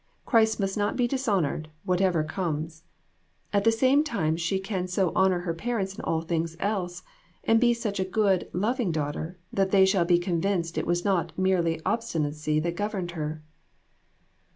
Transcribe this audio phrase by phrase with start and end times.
[0.25, 2.85] Christ must not be dis honored, whatever comes.
[3.53, 7.03] At the same time she can so honor her parents in all things else,
[7.43, 11.37] and be such a good, loving daughter, that they shall be convinced it was not
[11.37, 13.43] mere obstinacy that governed her."